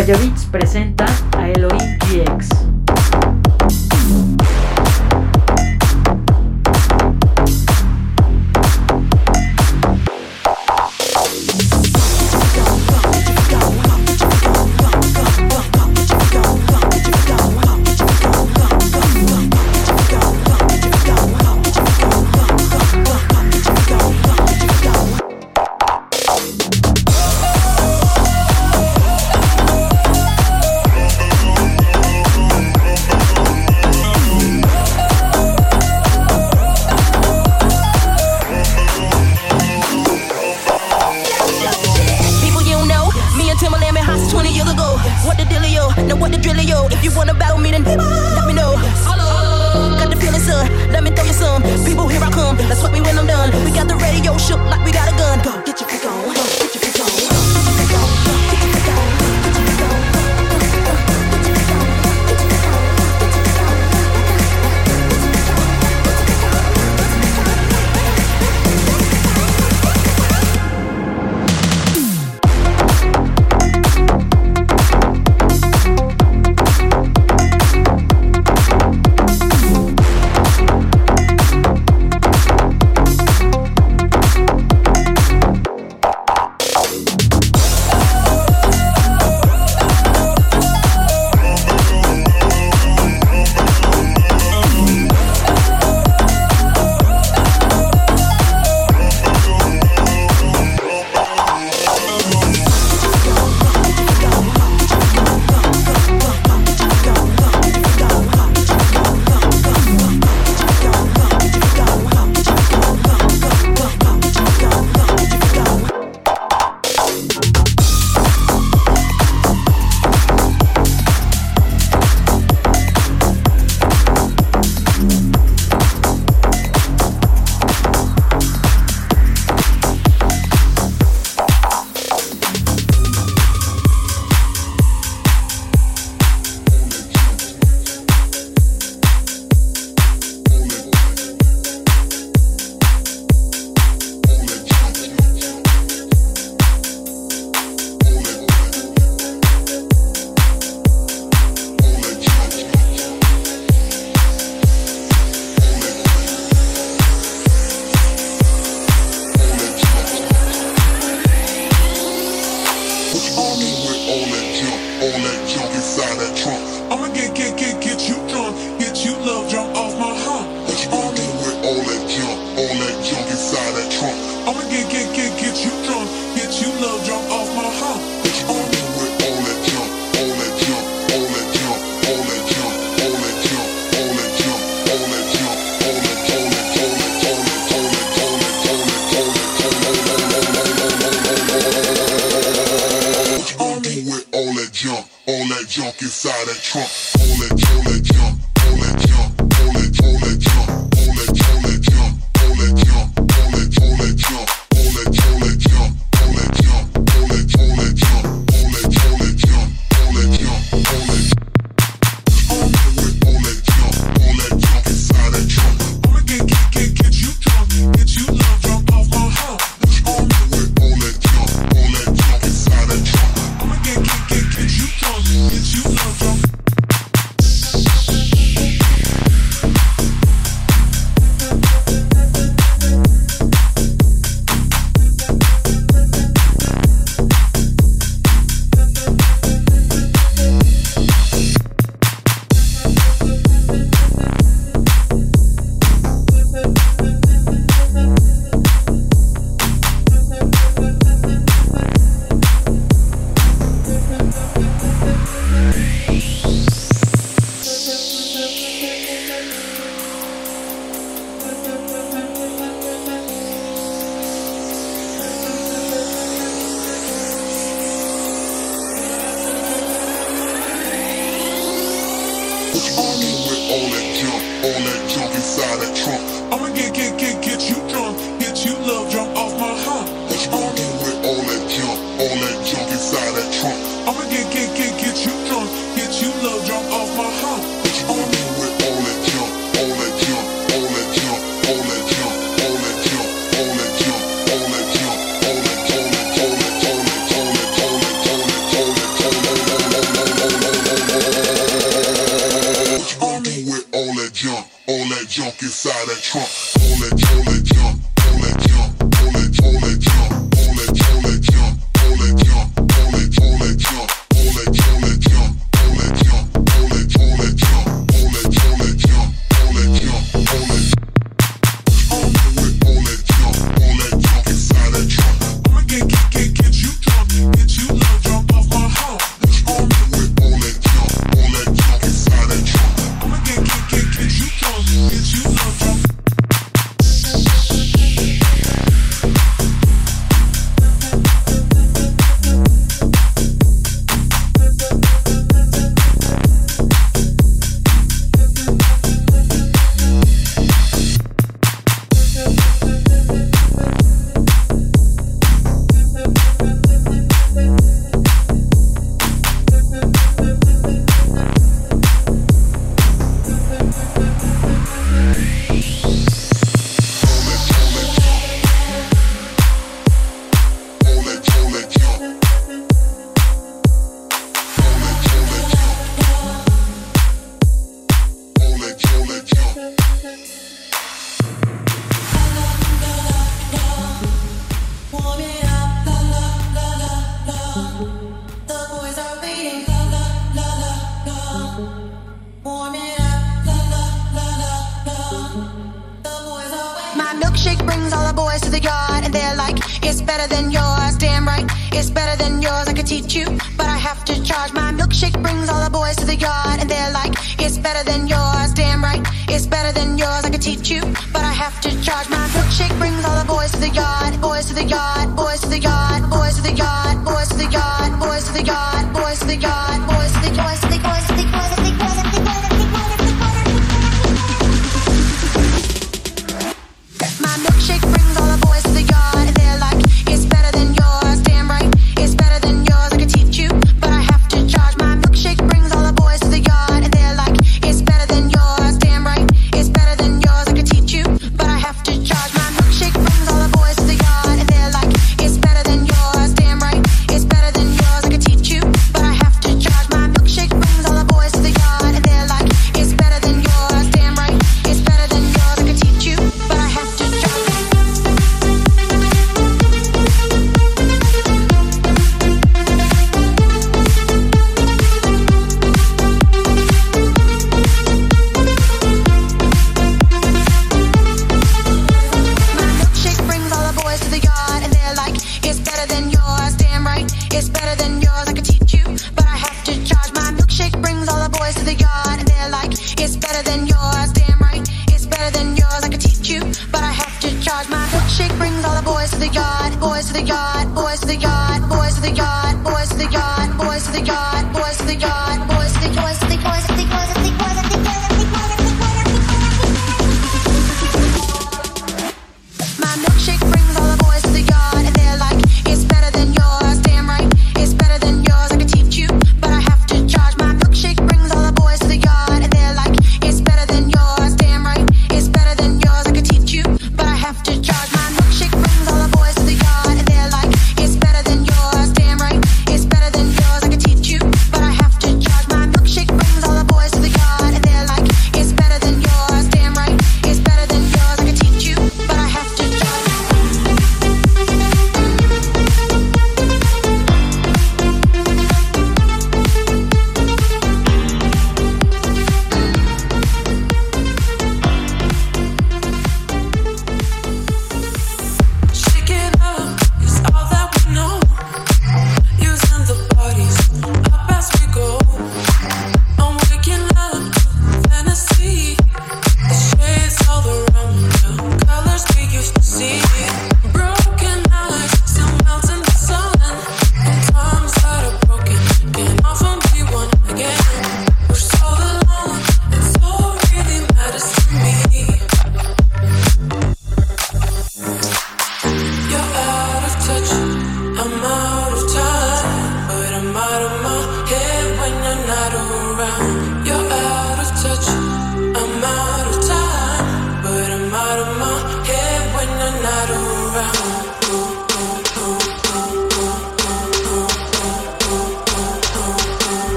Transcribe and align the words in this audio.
Guayabits 0.00 0.46
presenta 0.46 1.04
a 1.36 1.50
Elohim 1.50 1.79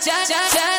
just, 0.00 0.30
just, 0.30 0.54
just. 0.54 0.77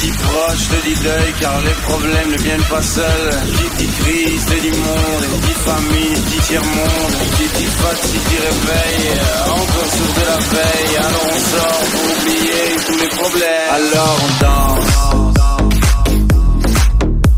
Qui 0.00 0.10
proche 0.12 0.68
te 0.68 0.78
dit 0.86 0.94
deuil 1.02 1.32
car 1.40 1.60
les 1.62 1.76
problèmes 1.88 2.30
ne 2.30 2.36
viennent 2.36 2.68
pas 2.70 2.82
seuls. 2.82 3.30
Qui 3.56 3.66
dit 3.78 3.92
crise 4.00 4.44
te 4.46 4.54
dit 4.60 4.70
monde, 4.70 5.26
dit 5.42 5.58
famille, 5.66 6.16
dit 6.30 6.42
tiers-monde. 6.46 7.14
Qui 7.36 7.46
dit 7.58 7.66
fatigue 7.66 8.26
dit 8.28 8.40
réveil, 8.46 9.02
encore 9.50 9.90
sur 9.96 10.10
de 10.18 10.24
la 10.30 10.38
veille. 10.54 10.96
Alors 10.98 11.26
on 11.34 11.40
sort 11.50 11.82
pour 11.90 12.04
oublier 12.14 12.64
tous 12.86 12.98
les 13.02 13.08
problèmes. 13.08 13.70
Alors 13.72 14.16
on 14.24 14.30
danse. 14.44 14.88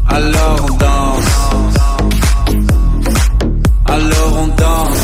Alors 0.08 0.58
on 0.62 0.74
danse. 0.84 1.30
Alors 3.86 4.32
on 4.36 4.48
danse. 4.48 5.02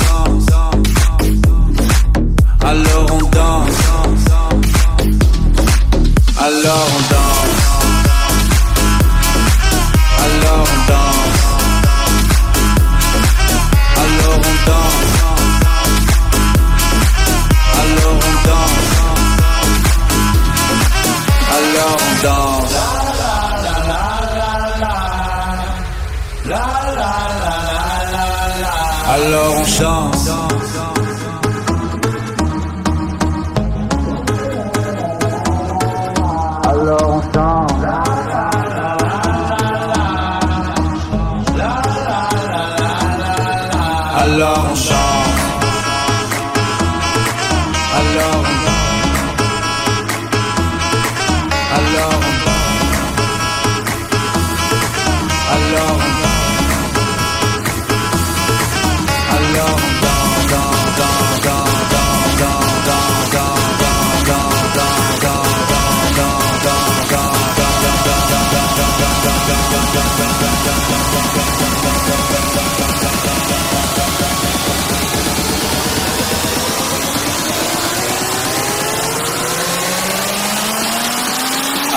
Alors 2.63 3.07
on 3.13 3.23
danse. 3.31 3.86
Alors 6.47 6.87
on 6.97 7.03
danse. 7.13 7.57
Alors 10.23 10.63
on 10.63 10.81
danse. 10.87 11.41
Alors 14.03 14.37
on 14.37 14.55
danse. 14.69 15.11
Alors 17.81 18.15
on 18.15 18.37
danse. 18.47 18.91
Alors 21.57 21.99
on 21.99 22.15
danse. 22.23 22.75
Alors 29.09 29.53
on 29.57 29.65
chante. 29.65 30.96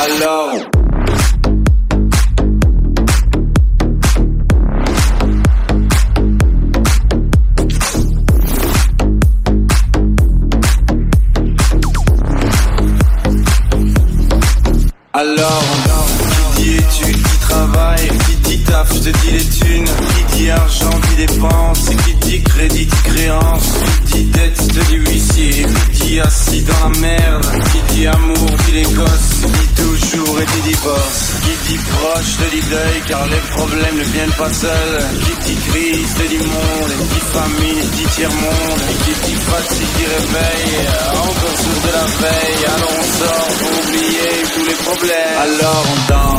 Alors. 0.01 0.53
Alors, 15.11 15.63
alors, 15.83 16.07
qui 16.55 16.61
dit 16.61 16.75
études, 16.77 17.21
qui 17.21 17.37
travaille, 17.39 18.07
dit 18.49 18.63
taf, 18.63 18.87
je 18.93 18.99
te 18.99 19.11
dis 19.21 19.31
les 19.31 19.45
thunes. 19.45 19.85
Qui 19.85 20.37
dit 20.37 20.49
argent, 20.49 20.95
dit 21.09 21.25
dépense. 21.25 21.89
Qui 22.05 22.13
dit 22.15 22.41
crédit, 22.43 22.85
dit 22.85 23.03
créance. 23.03 23.69
Qui 24.07 24.23
dit 24.23 24.31
dette, 24.31 24.61
je 24.61 24.79
te 24.79 24.85
dis 24.89 24.95
huissier. 24.95 25.65
Qui 25.93 26.07
dit 26.07 26.19
assis 26.19 26.63
dans 26.63 26.89
la 26.89 26.99
merde. 26.99 27.45
Qui 27.71 27.95
dit 27.95 28.07
amour, 28.07 28.49
dit 28.65 28.71
les. 28.73 28.83
Qui 28.83 29.51
dit 29.59 29.73
toujours 29.83 30.39
et 30.41 30.45
dit 30.45 30.69
divorce. 30.69 31.21
Qui 31.43 31.53
dit 31.67 31.79
proche, 31.93 32.31
te 32.39 32.55
dit 32.55 32.65
deuil, 32.69 32.99
car 33.07 33.25
les 33.27 33.43
problèmes 33.55 33.97
ne 33.97 34.07
viennent 34.13 34.37
pas 34.37 34.53
seuls. 34.53 34.99
Qui 35.45 35.53
dit 35.53 35.59
crise, 35.69 36.13
te 36.15 36.27
dit 36.27 36.43
monde. 36.43 36.93
Qui 36.97 37.19
dit 37.19 37.87
dit 37.97 38.09
tiers-monde. 38.15 38.81
Et 38.89 38.97
Qui 39.03 39.13
dit 39.29 39.39
fatigue, 39.49 39.93
dit 39.97 40.09
réveil. 40.17 40.69
Encore 41.13 41.57
sourd 41.61 41.81
de 41.85 41.91
la 41.97 42.05
veille. 42.21 42.65
Alors 42.75 42.93
on 42.99 43.07
sort 43.19 43.51
pour 43.59 43.71
oublier 43.83 44.31
tous 44.53 44.65
les 44.65 44.77
problèmes. 44.85 45.37
Alors 45.37 45.85
on 45.93 46.13
danse 46.13 46.38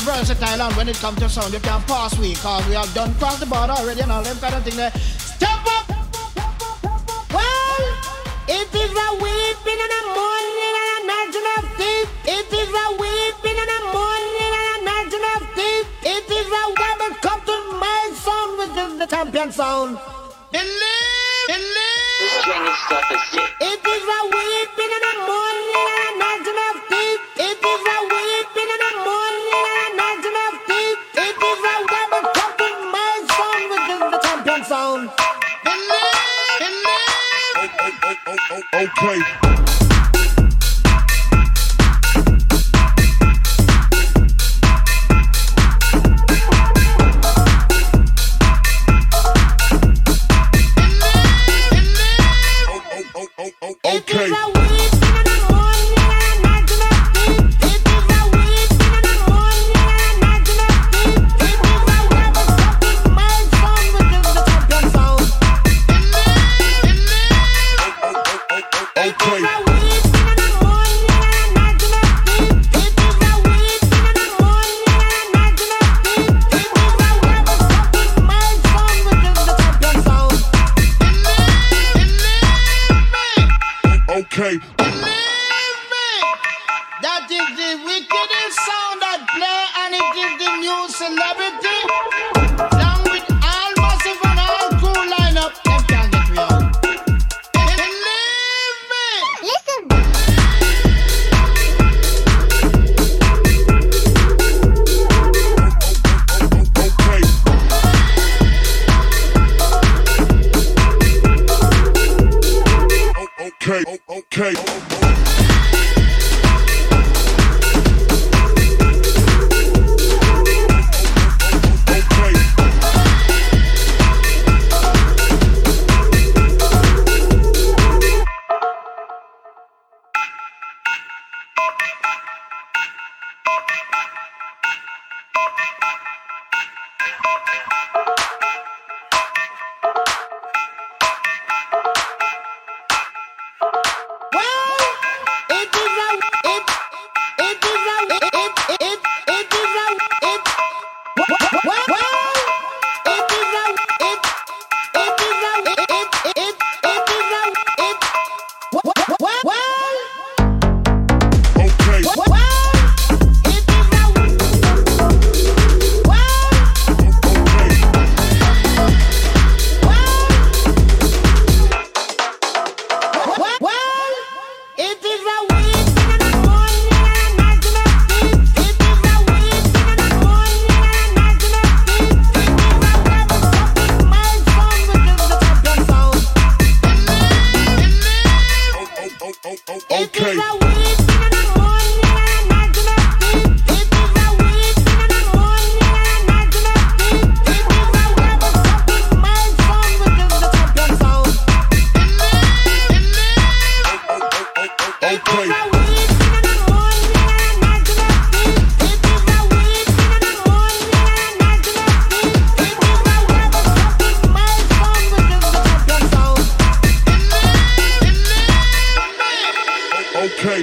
versatile 0.00 0.46
Thailand 0.46 0.76
when 0.76 0.88
it 0.88 0.96
comes 0.96 1.18
to 1.18 1.28
sound 1.28 1.52
you 1.52 1.60
can't 1.60 1.86
pass 1.86 2.16
we 2.18 2.34
cause 2.34 2.66
we 2.68 2.74
have 2.74 2.92
done 2.94 3.14
cross 3.14 3.38
the 3.38 3.46
border 3.46 3.72
already 3.72 4.00
and 4.00 4.12
all 4.12 4.22
them 4.22 4.36
kind 4.38 4.54
of 4.54 4.64
thing 4.64 4.76
there. 4.76 4.92
Step 5.18 5.60
up! 5.76 5.86
Well, 7.32 7.84
it 8.48 8.70
is 8.74 8.92
a 8.92 9.08
weeping 9.20 9.80
in 9.84 9.90
the 9.96 10.02
morning, 10.16 10.74
and 10.80 10.90
a 10.94 10.98
margin 11.12 11.46
of 11.56 11.64
deep. 11.76 12.08
It 12.24 12.48
is 12.52 12.70
a 12.70 12.86
weeping 13.02 13.56
in 13.62 13.68
the 13.72 13.80
morning, 13.92 14.52
and 14.58 14.68
a 14.72 14.76
margin 14.88 15.24
of 15.36 15.42
deep. 15.54 15.86
It 16.02 16.26
is 16.28 16.48
a 16.48 16.64
woman 16.80 17.12
come 17.20 17.40
to 17.44 17.56
my 17.78 18.00
sound 18.16 18.58
which 18.58 18.76
is 18.84 18.98
the 18.98 19.06
champion 19.06 19.52
sound. 19.52 19.98
Believe! 20.50 21.46
Believe! 21.46 22.20
This 22.20 22.32
string 22.40 22.66
stuff 22.88 23.08
is 23.12 23.22
sick. 23.32 23.50
It 23.60 23.80
is 23.84 24.04
a 24.18 24.20
weeping 24.32 24.79
play 39.00 39.39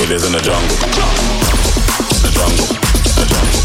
It 0.00 0.10
is 0.10 0.24
in 0.24 0.32
the 0.32 0.40
jungle. 0.40 0.76
The 2.22 2.30
jungle. 2.32 2.66
The 2.66 3.26
jungle. 3.28 3.61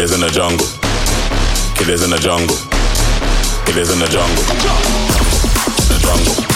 Killers 0.00 0.14
in 0.14 0.20
the 0.22 0.30
jungle. 0.30 0.66
Killers 1.76 2.02
in 2.02 2.08
the 2.08 2.16
jungle. 2.16 2.56
Killers 3.66 3.92
in 3.92 3.98
the 3.98 4.06
jungle. 4.06 4.44
The 5.88 5.98
jungle. 6.00 6.49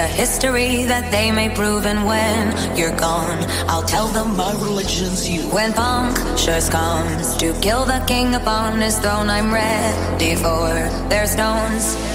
a 0.00 0.06
history 0.06 0.84
that 0.86 1.12
they 1.12 1.30
may 1.30 1.48
prove. 1.54 1.84
And 1.84 2.06
when 2.06 2.76
you're 2.76 2.96
gone, 2.96 3.44
I'll 3.68 3.82
tell 3.82 4.08
them 4.08 4.34
my 4.36 4.52
religion's 4.52 5.28
you. 5.28 5.42
When 5.50 5.72
punctures 5.74 6.70
comes 6.70 7.36
to 7.36 7.52
kill 7.60 7.84
the 7.84 8.02
king 8.06 8.34
upon 8.34 8.80
his 8.80 8.98
throne, 8.98 9.28
I'm 9.28 9.52
ready 9.52 10.34
for 10.36 10.72
their 11.10 11.26
stones. 11.26 12.09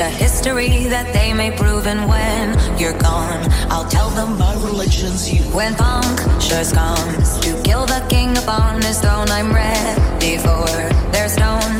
a 0.00 0.08
history 0.08 0.86
that 0.86 1.12
they 1.12 1.32
may 1.32 1.50
prove. 1.50 1.86
And 1.86 2.08
when 2.08 2.78
you're 2.78 2.98
gone, 2.98 3.46
I'll 3.68 3.88
tell 3.88 4.10
them 4.10 4.38
my 4.38 4.54
religion's 4.54 5.32
you. 5.32 5.42
When 5.52 5.74
punctures 5.74 6.72
comes 6.72 7.38
to 7.40 7.60
kill 7.62 7.86
the 7.86 8.04
king 8.08 8.36
upon 8.38 8.82
his 8.82 8.98
throne, 9.00 9.28
I'm 9.28 9.52
ready 9.52 10.38
for 10.38 10.66
their 11.12 11.28
stone. 11.28 11.79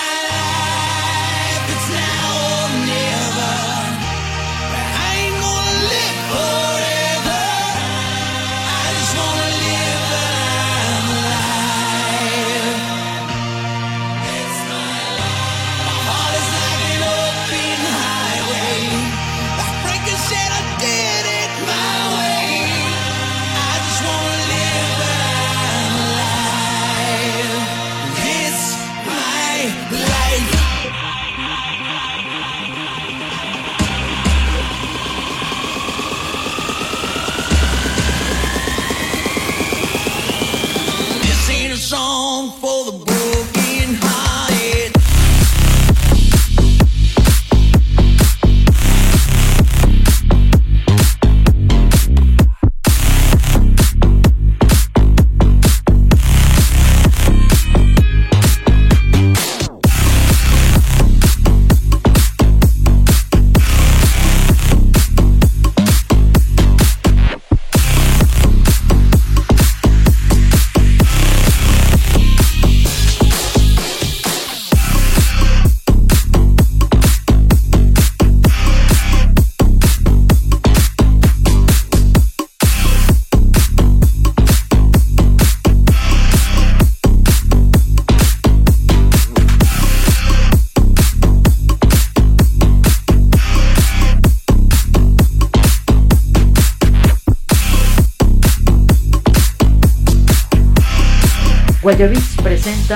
Guayabits 101.91 102.37
presenta 102.41 102.95